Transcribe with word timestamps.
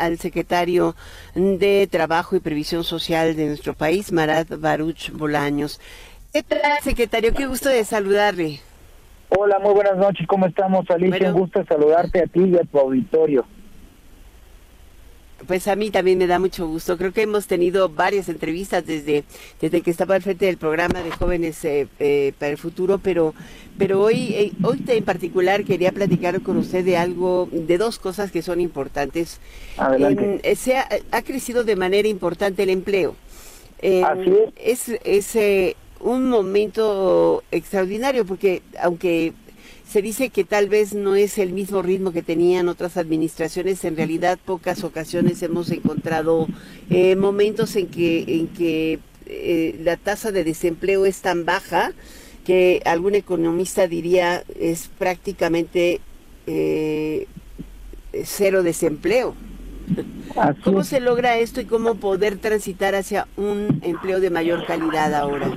al 0.00 0.18
secretario 0.18 0.94
de 1.34 1.88
Trabajo 1.90 2.36
y 2.36 2.40
Previsión 2.40 2.84
Social 2.84 3.36
de 3.36 3.46
nuestro 3.46 3.74
país, 3.74 4.12
Marat 4.12 4.48
Baruch 4.58 5.10
Bolaños. 5.12 5.80
¿Qué 6.32 6.42
tal, 6.42 6.60
secretario? 6.82 7.32
Qué 7.34 7.46
gusto 7.46 7.68
de 7.68 7.84
saludarle. 7.84 8.60
Hola, 9.28 9.58
muy 9.58 9.74
buenas 9.74 9.96
noches. 9.96 10.26
¿Cómo 10.26 10.46
estamos, 10.46 10.88
Alicia? 10.90 11.32
Un 11.32 11.40
gusto 11.40 11.64
saludarte 11.64 12.20
a 12.22 12.26
ti 12.26 12.44
y 12.44 12.56
a 12.56 12.64
tu 12.64 12.78
auditorio. 12.78 13.44
Pues 15.46 15.68
a 15.68 15.76
mí 15.76 15.90
también 15.90 16.18
me 16.18 16.26
da 16.26 16.38
mucho 16.38 16.66
gusto. 16.66 16.96
Creo 16.96 17.12
que 17.12 17.22
hemos 17.22 17.46
tenido 17.46 17.90
varias 17.90 18.28
entrevistas 18.28 18.86
desde, 18.86 19.24
desde 19.60 19.82
que 19.82 19.90
estaba 19.90 20.14
al 20.14 20.22
frente 20.22 20.46
del 20.46 20.56
programa 20.56 21.02
de 21.02 21.10
jóvenes 21.10 21.62
eh, 21.64 21.88
eh, 21.98 22.32
para 22.38 22.52
el 22.52 22.58
futuro, 22.58 22.98
pero, 22.98 23.34
pero 23.76 24.00
hoy, 24.00 24.32
eh, 24.34 24.52
hoy 24.62 24.82
en 24.86 25.04
particular 25.04 25.64
quería 25.64 25.92
platicar 25.92 26.40
con 26.40 26.56
usted 26.56 26.84
de 26.84 26.96
algo, 26.96 27.48
de 27.52 27.76
dos 27.76 27.98
cosas 27.98 28.32
que 28.32 28.40
son 28.40 28.60
importantes. 28.60 29.38
Adelante. 29.76 30.56
se 30.56 30.78
ha, 30.78 30.88
ha, 31.10 31.22
crecido 31.22 31.64
de 31.64 31.76
manera 31.76 32.08
importante 32.08 32.62
el 32.62 32.70
empleo. 32.70 33.14
Así 33.78 34.32
es. 34.56 34.88
Es, 34.88 35.34
es 35.36 35.76
un 36.00 36.30
momento 36.30 37.42
extraordinario 37.50 38.24
porque 38.24 38.62
aunque 38.80 39.34
se 39.88 40.02
dice 40.02 40.30
que 40.30 40.44
tal 40.44 40.68
vez 40.68 40.94
no 40.94 41.14
es 41.14 41.38
el 41.38 41.52
mismo 41.52 41.80
ritmo 41.80 42.12
que 42.12 42.22
tenían 42.22 42.68
otras 42.68 42.96
administraciones. 42.96 43.84
En 43.84 43.96
realidad, 43.96 44.38
pocas 44.44 44.82
ocasiones 44.84 45.42
hemos 45.42 45.70
encontrado 45.70 46.48
eh, 46.90 47.14
momentos 47.14 47.76
en 47.76 47.86
que, 47.86 48.24
en 48.26 48.48
que 48.48 48.98
eh, 49.26 49.78
la 49.82 49.96
tasa 49.96 50.32
de 50.32 50.44
desempleo 50.44 51.06
es 51.06 51.20
tan 51.20 51.44
baja 51.44 51.92
que 52.44 52.82
algún 52.84 53.14
economista 53.14 53.86
diría 53.88 54.44
es 54.58 54.88
prácticamente 54.98 56.00
eh, 56.46 57.26
cero 58.24 58.62
desempleo. 58.62 59.34
¿Cómo 60.64 60.82
se 60.84 61.00
logra 61.00 61.38
esto 61.38 61.60
y 61.60 61.64
cómo 61.64 61.94
poder 61.94 62.38
transitar 62.38 62.94
hacia 62.94 63.28
un 63.36 63.80
empleo 63.82 64.20
de 64.20 64.30
mayor 64.30 64.66
calidad 64.66 65.14
ahora? 65.14 65.50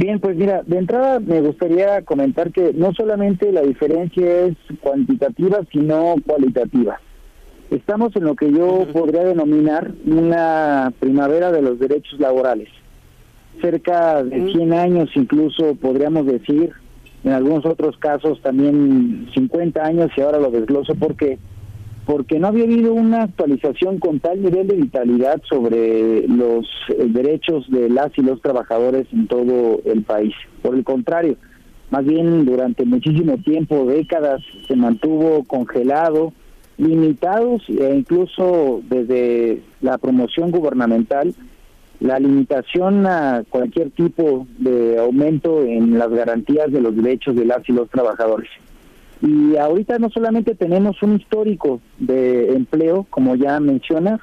Bien, 0.00 0.18
pues 0.18 0.34
mira, 0.34 0.62
de 0.66 0.78
entrada 0.78 1.20
me 1.20 1.42
gustaría 1.42 2.00
comentar 2.00 2.52
que 2.52 2.72
no 2.72 2.94
solamente 2.94 3.52
la 3.52 3.60
diferencia 3.60 4.46
es 4.46 4.56
cuantitativa, 4.80 5.60
sino 5.70 6.14
cualitativa. 6.26 6.98
Estamos 7.70 8.16
en 8.16 8.24
lo 8.24 8.34
que 8.34 8.50
yo 8.50 8.86
podría 8.94 9.24
denominar 9.24 9.92
una 10.06 10.90
primavera 10.98 11.52
de 11.52 11.60
los 11.60 11.78
derechos 11.78 12.18
laborales. 12.18 12.70
Cerca 13.60 14.24
de 14.24 14.50
100 14.50 14.72
años 14.72 15.10
incluso 15.16 15.74
podríamos 15.74 16.24
decir, 16.24 16.72
en 17.22 17.32
algunos 17.32 17.66
otros 17.66 17.98
casos 17.98 18.40
también 18.40 19.28
50 19.34 19.84
años 19.84 20.10
y 20.16 20.22
ahora 20.22 20.38
lo 20.38 20.50
desgloso 20.50 20.94
porque 20.94 21.38
porque 22.06 22.38
no 22.38 22.48
había 22.48 22.64
habido 22.64 22.94
una 22.94 23.24
actualización 23.24 23.98
con 23.98 24.20
tal 24.20 24.42
nivel 24.42 24.66
de 24.66 24.76
vitalidad 24.76 25.40
sobre 25.48 26.26
los 26.26 26.66
eh, 26.88 27.06
derechos 27.08 27.70
de 27.70 27.88
las 27.88 28.16
y 28.16 28.22
los 28.22 28.40
trabajadores 28.40 29.06
en 29.12 29.26
todo 29.26 29.80
el 29.84 30.02
país. 30.02 30.34
Por 30.62 30.74
el 30.74 30.84
contrario, 30.84 31.36
más 31.90 32.04
bien 32.04 32.44
durante 32.44 32.84
muchísimo 32.84 33.36
tiempo, 33.38 33.86
décadas, 33.86 34.40
se 34.66 34.76
mantuvo 34.76 35.44
congelado, 35.44 36.32
limitados 36.78 37.62
e 37.68 37.94
incluso 37.94 38.80
desde 38.88 39.62
la 39.80 39.98
promoción 39.98 40.50
gubernamental, 40.50 41.34
la 42.00 42.18
limitación 42.18 43.06
a 43.06 43.44
cualquier 43.50 43.90
tipo 43.90 44.46
de 44.58 44.98
aumento 44.98 45.62
en 45.62 45.98
las 45.98 46.08
garantías 46.10 46.72
de 46.72 46.80
los 46.80 46.96
derechos 46.96 47.36
de 47.36 47.44
las 47.44 47.68
y 47.68 47.72
los 47.72 47.90
trabajadores. 47.90 48.48
Y 49.22 49.56
ahorita 49.56 49.98
no 49.98 50.08
solamente 50.10 50.54
tenemos 50.54 51.02
un 51.02 51.16
histórico 51.16 51.80
de 51.98 52.54
empleo, 52.54 53.06
como 53.10 53.36
ya 53.36 53.60
mencionas, 53.60 54.20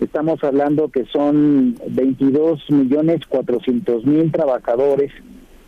estamos 0.00 0.42
hablando 0.42 0.88
que 0.88 1.04
son 1.06 1.76
22 1.88 2.70
millones 2.70 3.24
400 3.26 4.04
mil 4.04 4.32
trabajadores 4.32 5.12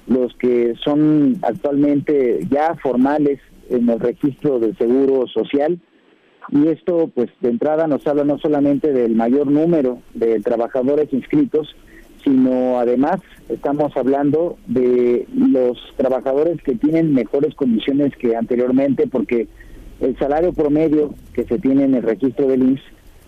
los 0.07 0.35
que 0.37 0.75
son 0.85 1.39
actualmente 1.43 2.47
ya 2.51 2.75
formales 2.77 3.41
en 3.71 3.89
el 3.89 4.01
registro 4.01 4.59
del 4.59 4.77
Seguro 4.77 5.27
Social. 5.29 5.79
Y 6.51 6.69
esto, 6.69 7.11
pues 7.15 7.31
de 7.41 7.49
entrada 7.49 7.87
nos 7.87 8.07
habla 8.07 8.25
no 8.25 8.39
solamente 8.39 8.93
del 8.93 9.15
mayor 9.15 9.51
número 9.51 10.01
de 10.13 10.41
trabajadores 10.41 11.11
inscritos, 11.13 11.75
sino 12.25 12.79
además 12.79 13.21
estamos 13.49 13.97
hablando 13.97 14.57
de 14.67 15.27
los 15.37 15.79
trabajadores 15.97 16.63
que 16.63 16.75
tienen 16.75 17.13
mejores 17.13 17.55
condiciones 17.55 18.17
que 18.17 18.35
anteriormente, 18.35 19.07
porque 19.07 19.47
el 20.01 20.19
salario 20.19 20.53
promedio 20.53 21.15
que 21.35 21.45
se 21.45 21.59
tiene 21.59 21.85
en 21.85 21.95
el 21.95 22.03
registro 22.03 22.49
del 22.49 22.63
IMSS 22.63 22.83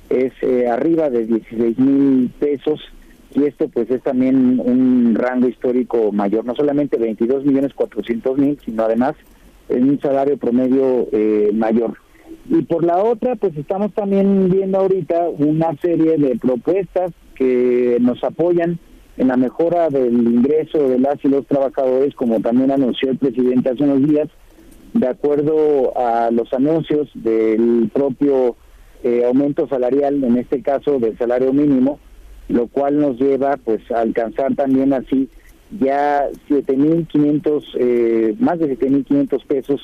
es 0.09 0.33
eh, 0.43 0.69
arriba 0.69 1.11
de 1.11 1.27
16 1.27 1.79
mil 1.79 2.31
pesos 2.39 2.81
y 3.34 3.45
esto 3.45 3.69
pues 3.69 3.91
es 3.91 4.03
también 4.03 4.61
un 4.65 5.15
rango 5.15 5.49
histórico 5.49 6.11
mayor, 6.11 6.45
no 6.45 6.55
solamente 6.55 6.97
22 6.97 7.45
millones 7.45 7.75
400 7.75 8.39
mil, 8.39 8.59
sino 8.65 8.84
además 8.84 9.15
en 9.69 9.91
un 9.91 10.01
salario 10.01 10.39
promedio 10.39 11.09
eh, 11.13 11.51
mayor. 11.53 11.99
Y 12.49 12.63
por 12.63 12.84
la 12.84 12.99
otra, 12.99 13.37
pues 13.37 13.57
estamos 13.57 13.93
también 13.93 14.49
viendo 14.51 14.78
ahorita 14.78 15.28
una 15.39 15.77
serie 15.83 16.17
de 16.17 16.39
propuestas 16.39 17.13
que 17.34 17.99
nos 18.01 18.23
apoyan 18.25 18.78
en 19.16 19.28
la 19.28 19.37
mejora 19.37 19.88
del 19.88 20.15
ingreso 20.15 20.88
de 20.88 20.99
las 20.99 21.16
y 21.25 21.28
los 21.28 21.47
trabajadores, 21.47 22.15
como 22.15 22.41
también 22.41 22.71
anunció 22.71 23.10
el 23.10 23.19
presidente 23.19 23.71
hace 23.71 23.82
unos 23.82 24.06
días, 24.09 24.28
de 24.93 25.09
acuerdo 25.09 25.97
a 25.97 26.31
los 26.31 26.53
anuncios 26.53 27.09
del 27.15 27.91
propio 27.93 28.56
eh, 29.03 29.25
aumento 29.25 29.69
salarial, 29.69 30.22
en 30.22 30.37
este 30.37 30.62
caso 30.62 30.99
del 30.99 31.16
salario 31.19 31.53
mínimo, 31.53 31.99
lo 32.49 32.69
cual 32.69 32.99
nos 32.99 33.19
lleva 33.19 33.56
pues 33.56 33.81
a 33.91 34.00
alcanzar 34.00 34.54
también 34.54 34.93
así 34.93 35.28
ya 35.81 36.28
7.500, 36.48 37.65
eh, 37.78 38.34
más 38.38 38.59
de 38.59 38.78
7.500 38.78 39.44
pesos 39.47 39.81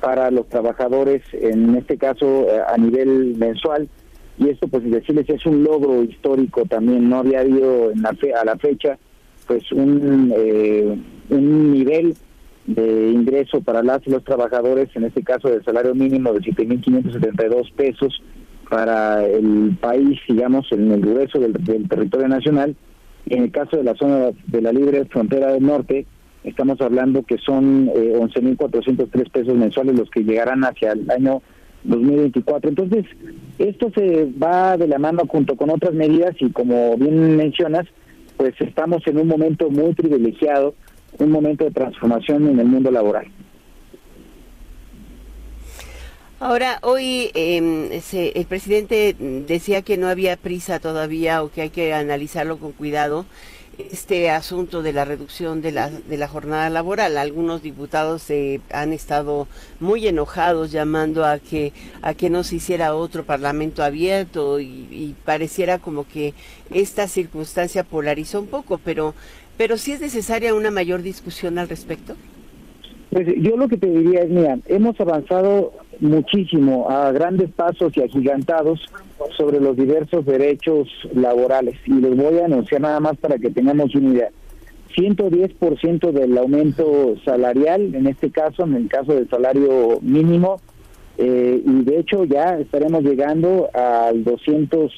para 0.00 0.30
los 0.30 0.48
trabajadores, 0.48 1.22
en 1.32 1.74
este 1.76 1.96
caso 1.96 2.46
eh, 2.48 2.60
a 2.66 2.76
nivel 2.76 3.36
mensual, 3.36 3.88
y 4.38 4.48
esto 4.48 4.66
pues 4.68 4.88
decirles 4.90 5.28
es 5.28 5.44
un 5.46 5.62
logro 5.62 6.02
histórico 6.02 6.64
también 6.64 7.08
no 7.08 7.18
había 7.18 7.40
habido 7.40 7.90
en 7.90 8.02
la 8.02 8.12
fe, 8.14 8.34
a 8.34 8.44
la 8.44 8.56
fecha 8.56 8.98
pues 9.46 9.70
un 9.72 10.32
eh, 10.36 10.96
un 11.30 11.72
nivel 11.72 12.14
de 12.66 13.10
ingreso 13.10 13.60
para 13.60 13.82
las 13.82 14.06
los 14.06 14.24
trabajadores 14.24 14.88
en 14.94 15.04
este 15.04 15.22
caso 15.22 15.48
del 15.48 15.64
salario 15.64 15.94
mínimo 15.94 16.32
de 16.32 16.40
7.572 16.40 17.72
pesos 17.72 18.22
para 18.70 19.24
el 19.26 19.76
país 19.80 20.18
digamos 20.28 20.70
en 20.72 20.90
el 20.92 21.00
grueso 21.00 21.38
del, 21.38 21.52
territorio 21.88 22.28
nacional. 22.28 22.74
En 23.26 23.42
el 23.44 23.50
caso 23.52 23.76
de 23.76 23.84
la 23.84 23.94
zona 23.94 24.30
de 24.46 24.62
la 24.62 24.72
libre 24.72 25.04
frontera 25.04 25.52
del 25.52 25.64
norte 25.64 26.06
estamos 26.42 26.80
hablando 26.80 27.22
que 27.22 27.38
son 27.38 27.90
eh, 27.94 28.14
11.403 28.16 29.30
pesos 29.30 29.54
mensuales 29.54 29.98
los 29.98 30.10
que 30.10 30.24
llegarán 30.24 30.64
hacia 30.64 30.92
el 30.92 31.10
año 31.10 31.42
2024. 31.84 32.70
Entonces, 32.70 33.04
esto 33.58 33.90
se 33.94 34.28
va 34.42 34.76
de 34.76 34.88
la 34.88 34.98
mano 34.98 35.22
junto 35.28 35.56
con 35.56 35.70
otras 35.70 35.94
medidas 35.94 36.34
y 36.40 36.50
como 36.50 36.96
bien 36.96 37.36
mencionas, 37.36 37.86
pues 38.36 38.54
estamos 38.60 39.06
en 39.06 39.18
un 39.18 39.28
momento 39.28 39.70
muy 39.70 39.94
privilegiado, 39.94 40.74
un 41.18 41.30
momento 41.30 41.64
de 41.64 41.70
transformación 41.70 42.48
en 42.48 42.58
el 42.58 42.66
mundo 42.66 42.90
laboral. 42.90 43.26
Ahora, 46.40 46.80
hoy 46.82 47.30
eh, 47.34 48.00
el 48.34 48.46
presidente 48.46 49.14
decía 49.46 49.82
que 49.82 49.96
no 49.96 50.08
había 50.08 50.36
prisa 50.36 50.80
todavía 50.80 51.40
o 51.44 51.52
que 51.52 51.62
hay 51.62 51.70
que 51.70 51.94
analizarlo 51.94 52.58
con 52.58 52.72
cuidado 52.72 53.26
este 53.78 54.30
asunto 54.30 54.82
de 54.82 54.92
la 54.92 55.04
reducción 55.04 55.62
de 55.62 55.72
la, 55.72 55.90
de 55.90 56.16
la 56.16 56.28
jornada 56.28 56.68
laboral. 56.70 57.16
Algunos 57.16 57.62
diputados 57.62 58.22
se 58.22 58.60
han 58.70 58.92
estado 58.92 59.48
muy 59.80 60.06
enojados 60.06 60.72
llamando 60.72 61.24
a 61.24 61.38
que, 61.38 61.72
a 62.02 62.14
que 62.14 62.30
no 62.30 62.44
se 62.44 62.56
hiciera 62.56 62.94
otro 62.94 63.24
parlamento 63.24 63.82
abierto 63.82 64.60
y, 64.60 65.14
pareciera 65.24 65.78
como 65.78 66.06
que 66.06 66.34
esta 66.72 67.06
circunstancia 67.08 67.84
polarizó 67.84 68.40
un 68.40 68.46
poco, 68.46 68.78
pero, 68.78 69.14
pero 69.56 69.78
sí 69.78 69.92
es 69.92 70.00
necesaria 70.00 70.54
una 70.54 70.70
mayor 70.70 71.02
discusión 71.02 71.58
al 71.58 71.68
respecto. 71.68 72.14
Pues 73.10 73.26
yo 73.38 73.56
lo 73.56 73.68
que 73.68 73.76
te 73.76 73.86
diría 73.86 74.22
es, 74.22 74.30
mira, 74.30 74.58
hemos 74.66 74.98
avanzado 75.00 75.72
muchísimo 76.02 76.90
a 76.90 77.12
grandes 77.12 77.50
pasos 77.50 77.96
y 77.96 78.02
agigantados 78.02 78.84
sobre 79.36 79.60
los 79.60 79.76
diversos 79.76 80.26
derechos 80.26 80.88
laborales 81.14 81.76
y 81.86 81.92
les 81.92 82.16
voy 82.16 82.38
a 82.38 82.46
anunciar 82.46 82.80
nada 82.80 83.00
más 83.00 83.16
para 83.16 83.38
que 83.38 83.50
tengamos 83.50 83.94
una 83.94 84.10
idea. 84.10 84.30
110% 84.96 86.12
del 86.12 86.36
aumento 86.36 87.14
salarial, 87.24 87.94
en 87.94 88.06
este 88.06 88.30
caso, 88.30 88.64
en 88.64 88.74
el 88.74 88.88
caso 88.88 89.14
del 89.14 89.28
salario 89.30 90.00
mínimo, 90.02 90.60
eh, 91.16 91.62
y 91.64 91.84
de 91.84 92.00
hecho 92.00 92.24
ya 92.24 92.58
estaremos 92.58 93.02
llegando 93.02 93.70
al 93.72 94.24
200, 94.24 94.92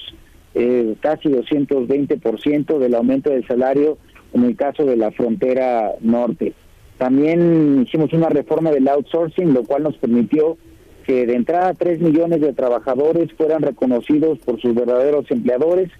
eh, 0.54 0.96
casi 1.00 1.28
220% 1.28 2.78
del 2.78 2.94
aumento 2.94 3.30
del 3.30 3.46
salario 3.46 3.98
en 4.32 4.44
el 4.44 4.56
caso 4.56 4.84
de 4.84 4.96
la 4.96 5.12
frontera 5.12 5.92
norte. 6.00 6.54
También 6.98 7.84
hicimos 7.86 8.12
una 8.12 8.28
reforma 8.28 8.70
del 8.70 8.88
outsourcing, 8.88 9.52
lo 9.52 9.64
cual 9.64 9.84
nos 9.84 9.96
permitió 9.98 10.56
que 11.04 11.26
de 11.26 11.34
entrada 11.34 11.74
3 11.74 12.00
millones 12.00 12.40
de 12.40 12.52
trabajadores 12.52 13.32
fueran 13.34 13.62
reconocidos 13.62 14.38
por 14.40 14.60
sus 14.60 14.74
verdaderos 14.74 15.30
empleadores, 15.30 15.90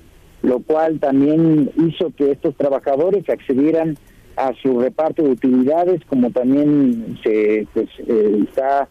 lo 0.42 0.60
cual 0.60 0.98
también 0.98 1.70
hizo 1.76 2.10
que 2.16 2.32
estos 2.32 2.56
trabajadores 2.56 3.28
accedieran 3.28 3.96
a 4.36 4.52
su 4.62 4.80
reparto 4.80 5.22
de 5.22 5.30
utilidades, 5.30 6.00
como 6.06 6.30
también 6.30 7.18
se 7.22 7.66
pues, 7.72 7.88
eh, 8.06 8.44
está 8.48 8.88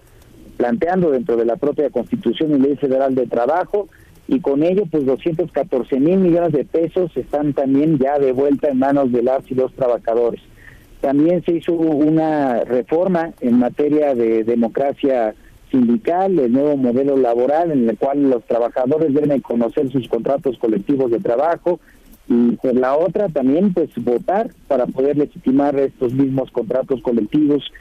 planteando 0.57 1.11
dentro 1.11 1.35
de 1.35 1.45
la 1.45 1.57
propia 1.57 1.89
Constitución 1.89 2.51
y 2.51 2.59
Ley 2.59 2.75
Federal 2.77 3.15
de 3.15 3.27
Trabajo, 3.27 3.89
y 4.27 4.39
con 4.39 4.63
ello 4.63 4.83
pues 4.89 5.05
214 5.05 5.99
mil 5.99 6.19
millones 6.19 6.53
de 6.53 6.63
pesos 6.63 7.15
están 7.17 7.53
también 7.53 7.99
ya 7.99 8.19
de 8.19 8.31
vuelta 8.31 8.69
en 8.69 8.79
manos 8.79 9.11
de 9.11 9.21
las 9.21 9.49
y 9.51 9.55
los 9.55 9.73
trabajadores. 9.73 10.41
También 11.01 11.43
se 11.43 11.57
hizo 11.57 11.73
una 11.73 12.63
reforma 12.63 13.33
en 13.41 13.59
materia 13.59 14.15
de 14.15 14.45
democracia 14.45 15.35
sindical, 15.73 16.37
el 16.37 16.53
nuevo 16.53 16.77
modelo 16.77 17.17
laboral 17.17 17.71
en 17.71 17.89
el 17.89 17.97
cual 17.97 18.29
los 18.29 18.43
trabajadores 18.43 19.11
deben 19.11 19.41
conocer 19.41 19.91
sus 19.91 20.07
contratos 20.07 20.55
colectivos 20.59 21.09
de 21.09 21.19
trabajo 21.19 21.79
y 22.29 22.51
por 22.57 22.75
la 22.75 22.95
otra 22.95 23.27
también 23.29 23.73
pues 23.73 23.89
votar 23.97 24.51
para 24.67 24.85
poder 24.85 25.17
legitimar 25.17 25.77
estos 25.79 26.13
mismos 26.13 26.51
contratos 26.51 27.01
colectivos 27.01 27.71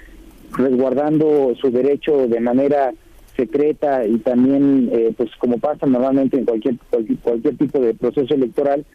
resguardando 0.56 1.54
su 1.60 1.70
derecho 1.70 2.26
de 2.26 2.40
manera 2.40 2.94
secreta 3.36 4.06
y 4.06 4.18
también 4.18 4.88
eh, 4.90 5.12
pues 5.14 5.30
como 5.38 5.58
pasa 5.58 5.86
normalmente 5.86 6.38
en 6.38 6.46
cualquier, 6.46 6.76
cualquier 6.88 7.18
cualquier 7.18 7.56
tipo 7.58 7.78
de 7.78 7.92
proceso 7.92 8.34
electoral 8.34 8.86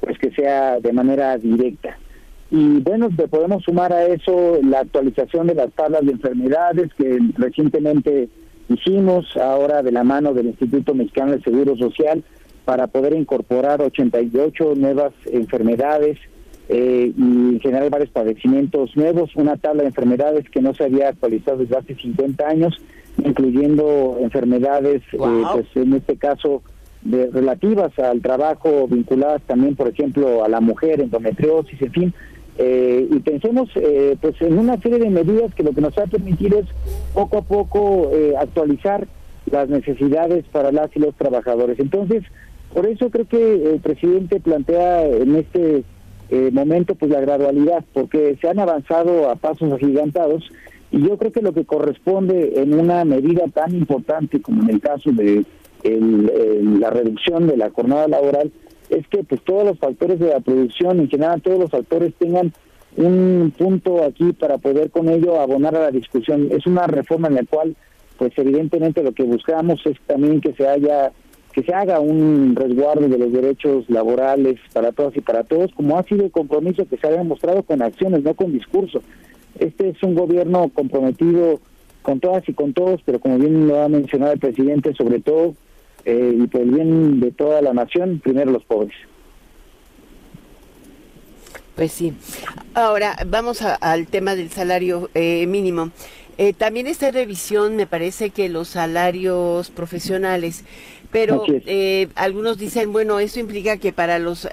pues 0.00 0.18
que 0.18 0.30
sea 0.30 0.80
de 0.80 0.92
manera 0.94 1.36
directa. 1.36 1.98
Y 2.50 2.80
bueno 2.80 3.10
podemos 3.30 3.62
sumar 3.64 3.92
a 3.92 4.06
eso 4.06 4.60
la 4.62 4.80
actualización 4.80 5.46
de 5.46 5.56
las 5.56 5.72
tablas 5.72 6.06
de 6.06 6.12
enfermedades 6.12 6.92
que 6.94 7.18
recientemente 7.36 8.30
hicimos 8.68 9.36
ahora 9.36 9.82
de 9.82 9.92
la 9.92 10.04
mano 10.04 10.34
del 10.34 10.46
Instituto 10.46 10.94
Mexicano 10.94 11.32
de 11.32 11.42
Seguro 11.42 11.76
Social 11.76 12.24
para 12.64 12.88
poder 12.88 13.14
incorporar 13.14 13.80
88 13.80 14.74
nuevas 14.76 15.12
enfermedades 15.26 16.18
eh, 16.68 17.12
y 17.16 17.60
generar 17.60 17.88
varios 17.90 18.10
padecimientos 18.10 18.96
nuevos, 18.96 19.30
una 19.36 19.56
tabla 19.56 19.82
de 19.82 19.88
enfermedades 19.88 20.50
que 20.50 20.60
no 20.60 20.74
se 20.74 20.84
había 20.84 21.10
actualizado 21.10 21.58
desde 21.58 21.76
hace 21.76 21.94
50 21.94 22.44
años, 22.44 22.74
incluyendo 23.24 24.18
enfermedades, 24.20 25.02
eh, 25.12 25.18
pues 25.52 25.66
en 25.76 25.92
este 25.92 26.16
caso, 26.16 26.62
de, 27.02 27.30
relativas 27.30 27.96
al 28.00 28.20
trabajo, 28.20 28.88
vinculadas 28.88 29.42
también, 29.42 29.76
por 29.76 29.86
ejemplo, 29.86 30.44
a 30.44 30.48
la 30.48 30.60
mujer, 30.60 31.00
endometriosis, 31.00 31.80
en 31.82 31.92
fin, 31.92 32.14
eh, 32.58 33.06
y 33.10 33.18
pensemos 33.20 33.68
eh, 33.74 34.16
pues 34.20 34.40
en 34.40 34.58
una 34.58 34.80
serie 34.80 34.98
de 34.98 35.10
medidas 35.10 35.54
que 35.54 35.62
lo 35.62 35.72
que 35.72 35.82
nos 35.82 35.96
va 35.96 36.04
a 36.04 36.06
permitir 36.06 36.54
es 36.54 36.64
poco 37.12 37.38
a 37.38 37.42
poco 37.42 38.10
eh, 38.14 38.34
actualizar 38.38 39.06
las 39.50 39.68
necesidades 39.68 40.44
para 40.50 40.72
las 40.72 40.88
y 40.96 41.00
los 41.00 41.14
trabajadores. 41.16 41.78
Entonces, 41.78 42.24
por 42.72 42.86
eso 42.86 43.10
creo 43.10 43.28
que 43.28 43.72
el 43.72 43.80
presidente 43.80 44.40
plantea 44.40 45.06
en 45.06 45.36
este 45.36 45.84
momento 46.50 46.96
pues 46.96 47.12
la 47.12 47.20
gradualidad, 47.20 47.84
porque 47.92 48.36
se 48.40 48.48
han 48.48 48.58
avanzado 48.58 49.30
a 49.30 49.36
pasos 49.36 49.72
agigantados 49.72 50.50
y 50.90 51.00
yo 51.06 51.16
creo 51.18 51.30
que 51.30 51.40
lo 51.40 51.52
que 51.52 51.64
corresponde 51.64 52.54
en 52.56 52.74
una 52.74 53.04
medida 53.04 53.44
tan 53.54 53.72
importante 53.76 54.42
como 54.42 54.64
en 54.64 54.70
el 54.70 54.80
caso 54.80 55.12
de 55.12 55.44
la 55.84 56.90
reducción 56.90 57.46
de 57.46 57.56
la 57.56 57.70
jornada 57.70 58.08
laboral 58.08 58.50
es 58.90 59.06
que 59.08 59.24
pues 59.24 59.40
todos 59.42 59.64
los 59.64 59.78
factores 59.78 60.18
de 60.18 60.28
la 60.28 60.40
producción, 60.40 61.00
en 61.00 61.08
general 61.08 61.42
todos 61.42 61.58
los 61.58 61.70
factores 61.70 62.14
tengan 62.14 62.52
un 62.96 63.52
punto 63.56 64.02
aquí 64.04 64.32
para 64.32 64.58
poder 64.58 64.90
con 64.90 65.08
ello 65.08 65.40
abonar 65.40 65.76
a 65.76 65.80
la 65.80 65.90
discusión. 65.90 66.48
Es 66.50 66.66
una 66.66 66.86
reforma 66.86 67.28
en 67.28 67.34
la 67.34 67.44
cual 67.44 67.76
pues 68.16 68.32
evidentemente 68.36 69.02
lo 69.02 69.12
que 69.12 69.24
buscamos 69.24 69.84
es 69.84 69.96
también 70.06 70.40
que 70.40 70.52
se 70.54 70.66
haya 70.66 71.12
que 71.52 71.62
se 71.62 71.72
haga 71.72 72.00
un 72.00 72.54
resguardo 72.54 73.08
de 73.08 73.16
los 73.16 73.32
derechos 73.32 73.88
laborales 73.88 74.60
para 74.74 74.92
todas 74.92 75.16
y 75.16 75.22
para 75.22 75.42
todos, 75.42 75.72
como 75.72 75.98
ha 75.98 76.02
sido 76.02 76.26
el 76.26 76.30
compromiso 76.30 76.86
que 76.86 76.98
se 76.98 77.06
ha 77.06 77.10
demostrado 77.10 77.62
con 77.62 77.80
acciones, 77.80 78.22
no 78.22 78.34
con 78.34 78.52
discurso. 78.52 79.00
Este 79.58 79.88
es 79.88 80.02
un 80.02 80.14
gobierno 80.14 80.68
comprometido 80.68 81.60
con 82.02 82.20
todas 82.20 82.46
y 82.46 82.52
con 82.52 82.74
todos, 82.74 83.00
pero 83.06 83.20
como 83.20 83.38
bien 83.38 83.68
lo 83.68 83.80
ha 83.80 83.88
mencionado 83.88 84.34
el 84.34 84.38
presidente, 84.38 84.92
sobre 84.92 85.20
todo 85.20 85.54
eh, 86.08 86.36
y 86.38 86.46
por 86.46 86.60
el 86.60 86.70
bien 86.70 87.18
de 87.18 87.32
toda 87.32 87.60
la 87.60 87.74
nación, 87.74 88.20
primero 88.20 88.52
los 88.52 88.64
pobres. 88.64 88.94
Pues 91.74 91.90
sí. 91.90 92.12
Ahora 92.74 93.16
vamos 93.26 93.60
al 93.60 94.06
tema 94.06 94.36
del 94.36 94.50
salario 94.50 95.10
eh, 95.14 95.46
mínimo. 95.48 95.90
Eh, 96.38 96.52
también 96.52 96.86
esta 96.86 97.10
revisión 97.10 97.74
me 97.74 97.88
parece 97.88 98.30
que 98.30 98.48
los 98.48 98.68
salarios 98.68 99.70
profesionales, 99.70 100.64
pero 101.10 101.42
algunos 102.14 102.56
dicen, 102.56 102.92
bueno, 102.92 103.18
eso 103.18 103.40
implica 103.40 103.78
que 103.78 103.92
para 103.92 104.20
los, 104.20 104.48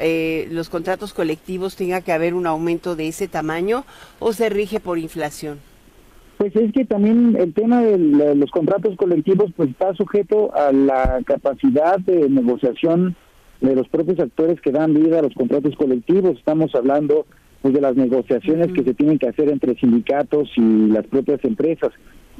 los 0.49 0.69
contratos 0.69 1.13
colectivos 1.13 1.75
tenga 1.75 2.01
que 2.01 2.13
haber 2.13 2.33
un 2.33 2.47
aumento 2.47 2.95
de 2.95 3.09
ese 3.09 3.27
tamaño 3.27 3.85
o 4.19 4.33
se 4.33 4.49
rige 4.49 4.79
por 4.79 4.97
inflación. 4.97 5.59
Pues 6.43 6.57
es 6.57 6.73
que 6.73 6.83
también 6.83 7.37
el 7.39 7.53
tema 7.53 7.81
de 7.81 8.35
los 8.35 8.51
contratos 8.51 8.97
colectivos 8.97 9.53
pues 9.55 9.69
está 9.69 9.93
sujeto 9.93 10.53
a 10.53 10.73
la 10.73 11.21
capacidad 11.25 11.99
de 11.99 12.27
negociación 12.27 13.15
de 13.61 13.73
los 13.73 13.87
propios 13.87 14.19
actores 14.19 14.59
que 14.59 14.73
dan 14.73 14.93
vida 14.93 15.19
a 15.19 15.21
los 15.21 15.33
contratos 15.35 15.73
colectivos. 15.77 16.37
Estamos 16.37 16.75
hablando 16.75 17.25
pues 17.61 17.73
de 17.73 17.79
las 17.79 17.95
negociaciones 17.95 18.73
que 18.73 18.83
se 18.83 18.93
tienen 18.93 19.19
que 19.19 19.29
hacer 19.29 19.47
entre 19.47 19.79
sindicatos 19.79 20.49
y 20.57 20.87
las 20.89 21.07
propias 21.07 21.39
empresas. 21.45 21.91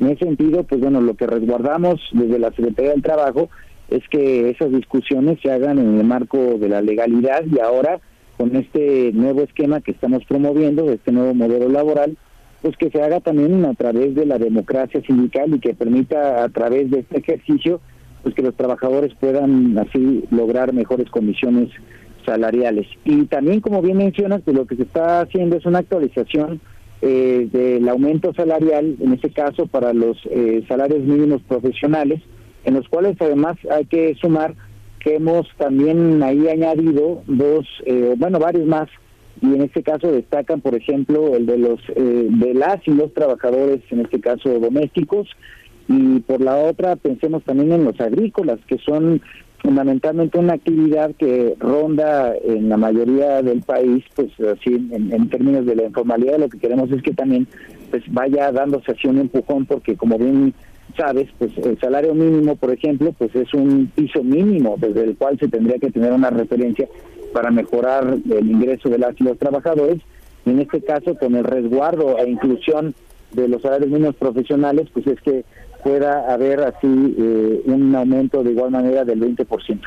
En 0.02 0.08
ese 0.08 0.26
sentido, 0.26 0.66
pues 0.66 0.82
bueno, 0.82 1.00
lo 1.00 1.16
que 1.16 1.26
resguardamos 1.26 2.02
desde 2.12 2.40
la 2.40 2.50
Secretaría 2.50 2.92
del 2.92 3.04
Trabajo 3.04 3.48
es 3.88 4.04
que 4.10 4.50
esas 4.50 4.70
discusiones 4.74 5.40
se 5.42 5.50
hagan 5.50 5.80
en 5.80 5.98
el 5.98 6.04
marco 6.04 6.58
de 6.60 6.68
la 6.68 6.82
legalidad 6.82 7.46
y 7.50 7.58
ahora 7.62 8.02
con 8.36 8.54
este 8.58 9.14
nuevo 9.14 9.44
esquema 9.44 9.80
que 9.80 9.92
estamos 9.92 10.26
promoviendo, 10.26 10.92
este 10.92 11.14
nuevo 11.14 11.34
modelo 11.34 11.70
laboral, 11.70 12.18
pues 12.64 12.78
que 12.78 12.90
se 12.90 13.02
haga 13.04 13.20
también 13.20 13.66
a 13.66 13.74
través 13.74 14.16
de 14.16 14.26
la 14.26 14.40
democracia 14.40 15.02
sindical 15.06 15.54
y 15.54 15.60
que 15.60 15.74
permita 15.74 16.46
a 16.46 16.50
través 16.50 16.90
de 16.90 17.00
este 17.00 17.20
ejercicio 17.20 17.82
pues 18.24 18.34
que 18.34 18.42
los 18.42 18.56
trabajadores 18.56 19.14
puedan 19.20 19.78
así 19.78 20.24
lograr 20.32 20.72
mejores 20.72 21.10
condiciones 21.10 21.70
salariales. 22.26 22.88
Y 23.04 23.26
también, 23.26 23.60
como 23.60 23.82
bien 23.82 23.98
mencionas, 23.98 24.44
pues 24.46 24.56
lo 24.56 24.66
que 24.66 24.78
se 24.78 24.84
está 24.84 25.20
haciendo 25.20 25.58
es 25.58 25.66
una 25.66 25.80
actualización 25.80 26.62
eh, 27.02 27.50
del 27.52 27.90
aumento 27.90 28.34
salarial, 28.34 28.96
en 28.98 29.12
este 29.12 29.30
caso 29.32 29.68
para 29.68 29.92
los 29.92 30.18
eh, 30.32 30.64
salarios 30.70 31.02
mínimos 31.02 31.42
profesionales, 31.42 32.22
en 32.64 32.76
los 32.76 32.88
cuales 32.88 33.18
además 33.20 33.58
hay 33.70 33.84
que 33.88 34.16
sumar 34.22 34.56
que 35.02 35.18
hemos 35.18 35.46
también 35.58 36.24
ahí 36.24 36.48
añadido 36.48 37.24
dos, 37.28 37.68
eh, 37.86 38.14
bueno, 38.16 38.40
varios 38.40 38.66
más 38.66 38.88
y 39.42 39.54
en 39.54 39.62
este 39.62 39.84
caso 39.84 40.12
destacan, 40.12 40.62
por 40.62 40.76
ejemplo, 40.76 41.36
el 41.36 41.46
de 41.46 41.58
los 41.58 41.80
eh, 41.96 42.28
de 42.30 42.54
las 42.54 42.88
y 42.88 42.92
los 42.92 43.14
trabajadores, 43.14 43.82
en 43.90 44.02
este 44.02 44.20
caso 44.20 44.60
domésticos, 44.60 45.28
y 45.88 46.20
por 46.20 46.42
la 46.42 46.56
otra 46.58 46.96
pensemos 46.96 47.44
también 47.44 47.72
en 47.72 47.84
los 47.84 48.00
agrícolas, 48.00 48.60
que 48.68 48.78
son 48.78 49.22
fundamentalmente 49.64 50.38
una 50.38 50.54
actividad 50.54 51.16
que 51.16 51.56
ronda 51.58 52.36
en 52.36 52.68
la 52.68 52.78
mayoría 52.78 53.42
del 53.42 53.62
país, 53.62 54.04
pues 54.14 54.30
así 54.40 54.76
en, 54.92 55.30
términos 55.30 55.66
de 55.66 55.76
la 55.76 55.84
informalidad, 55.84 56.38
lo 56.38 56.50
que 56.50 56.60
queremos 56.60 56.92
es 56.92 57.02
que 57.02 57.14
también 57.14 57.48
pues 57.90 58.04
vaya 58.12 58.52
dándose 58.52 58.92
así 58.92 59.08
un 59.08 59.20
empujón, 59.20 59.66
porque 59.66 59.96
como 59.96 60.18
bien 60.18 60.54
sabes, 60.98 61.30
pues 61.40 61.58
el 61.58 61.80
salario 61.80 62.14
mínimo, 62.14 62.58
por 62.58 62.72
ejemplo, 62.72 63.14
pues 63.18 63.34
es 63.36 63.54
un 63.54 63.90
piso 63.96 64.22
mínimo 64.22 64.76
desde 64.78 65.06
el 65.06 65.16
cual 65.16 65.40
se 65.40 65.48
tendría 65.48 65.80
que 65.80 65.92
tener 65.92 66.12
una 66.12 66.30
referencia 66.30 66.88
para 67.34 67.52
mejorar 67.52 68.18
el 68.30 68.52
ingreso 68.52 68.90
de 68.90 69.00
las 69.00 69.20
y 69.20 69.24
los 69.24 69.38
trabajadores. 69.38 70.00
En 70.46 70.60
este 70.60 70.82
caso, 70.82 71.16
con 71.16 71.36
el 71.36 71.44
resguardo 71.44 72.18
e 72.18 72.30
inclusión 72.30 72.94
de 73.32 73.48
los 73.48 73.62
salarios 73.62 73.90
mínimos 73.90 74.16
profesionales, 74.16 74.88
pues 74.94 75.08
es 75.08 75.20
que 75.22 75.44
pueda 75.84 76.32
haber 76.34 76.62
así 76.62 77.16
eh, 77.18 77.62
un 77.66 77.94
aumento 77.96 78.44
de 78.44 78.52
igual 78.52 78.72
manera 78.72 79.04
del 79.04 79.20
20%. 79.20 79.80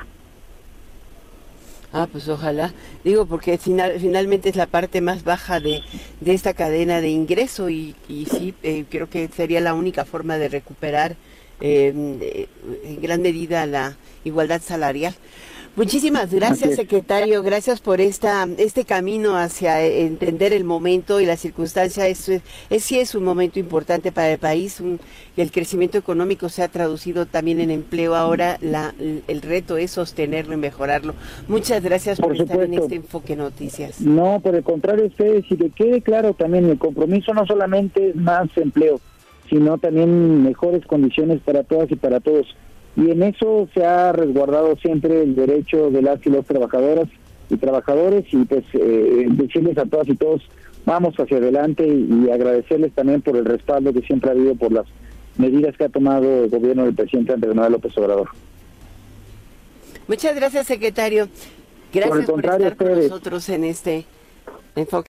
Ah, 1.92 2.08
pues 2.10 2.28
ojalá. 2.28 2.74
Digo, 3.04 3.26
porque 3.26 3.56
final, 3.56 3.94
finalmente 3.98 4.50
es 4.50 4.56
la 4.56 4.66
parte 4.66 5.00
más 5.00 5.24
baja 5.24 5.60
de, 5.60 5.82
de 6.20 6.34
esta 6.34 6.52
cadena 6.52 7.00
de 7.00 7.08
ingreso 7.08 7.70
y, 7.70 7.94
y 8.08 8.26
sí, 8.26 8.54
eh, 8.62 8.84
creo 8.90 9.08
que 9.08 9.28
sería 9.28 9.60
la 9.60 9.72
única 9.72 10.04
forma 10.04 10.36
de 10.36 10.48
recuperar 10.48 11.16
eh, 11.60 12.46
en 12.84 13.00
gran 13.00 13.22
medida 13.22 13.64
la 13.66 13.96
igualdad 14.24 14.60
salarial. 14.60 15.14
Muchísimas 15.76 16.32
gracias, 16.32 16.74
secretario. 16.74 17.42
Gracias 17.42 17.82
por 17.82 18.00
esta 18.00 18.48
este 18.56 18.86
camino 18.86 19.36
hacia 19.36 19.84
entender 19.84 20.54
el 20.54 20.64
momento 20.64 21.20
y 21.20 21.26
la 21.26 21.36
circunstancia. 21.36 22.08
Es, 22.08 22.30
es 22.30 22.82
sí 22.82 22.98
es 22.98 23.14
un 23.14 23.24
momento 23.24 23.58
importante 23.58 24.10
para 24.10 24.32
el 24.32 24.38
país. 24.38 24.82
el 25.36 25.50
crecimiento 25.50 25.98
económico 25.98 26.48
se 26.48 26.62
ha 26.62 26.68
traducido 26.68 27.26
también 27.26 27.60
en 27.60 27.70
empleo. 27.70 28.14
Ahora 28.14 28.56
la, 28.62 28.94
el 29.28 29.42
reto 29.42 29.76
es 29.76 29.90
sostenerlo 29.90 30.54
y 30.54 30.56
mejorarlo. 30.56 31.14
Muchas 31.46 31.82
gracias 31.82 32.18
por, 32.18 32.34
estar 32.34 32.62
en 32.62 32.72
este 32.72 32.94
enfoque 32.94 33.36
noticias. 33.36 34.00
No, 34.00 34.40
por 34.40 34.54
el 34.54 34.64
contrario, 34.64 35.04
ustedes 35.04 35.44
y 35.50 35.58
que 35.58 35.68
quede 35.68 36.00
claro 36.00 36.32
también 36.32 36.64
el 36.70 36.78
compromiso 36.78 37.34
no 37.34 37.44
solamente 37.44 38.14
más 38.14 38.48
empleo, 38.56 38.98
sino 39.50 39.76
también 39.76 40.42
mejores 40.42 40.86
condiciones 40.86 41.42
para 41.42 41.64
todas 41.64 41.90
y 41.90 41.96
para 41.96 42.20
todos. 42.20 42.46
Y 42.96 43.10
en 43.10 43.22
eso 43.22 43.68
se 43.74 43.84
ha 43.84 44.12
resguardado 44.12 44.76
siempre 44.76 45.22
el 45.22 45.34
derecho 45.34 45.90
de 45.90 46.02
las 46.02 46.24
y 46.26 46.30
los 46.30 46.46
trabajadoras 46.46 47.08
y 47.50 47.56
trabajadores 47.56 48.24
y 48.32 48.44
pues 48.44 48.64
eh, 48.72 49.26
decirles 49.30 49.76
a 49.78 49.84
todas 49.84 50.08
y 50.08 50.16
todos 50.16 50.42
vamos 50.86 51.14
hacia 51.18 51.36
adelante 51.36 51.86
y, 51.86 52.30
agradecerles 52.30 52.92
también 52.92 53.20
por 53.20 53.36
el 53.36 53.44
respaldo 53.44 53.92
que 53.92 54.00
siempre 54.02 54.30
ha 54.30 54.32
habido 54.32 54.54
por 54.54 54.72
las 54.72 54.86
medidas 55.36 55.76
que 55.76 55.84
ha 55.84 55.88
tomado 55.88 56.44
el 56.44 56.50
gobierno 56.50 56.84
del 56.84 56.94
presidente 56.94 57.34
Andrés 57.34 57.54
Manuel 57.54 57.72
López 57.72 57.96
Obrador. 57.98 58.28
Muchas 60.08 60.34
gracias, 60.34 60.66
secretario. 60.66 61.28
Gracias 61.92 62.26
por, 62.26 62.44
estar 62.44 62.76
con 62.76 62.94
nosotros 62.94 63.48
en 63.48 63.64
este 63.64 64.06
enfoque. 64.74 65.04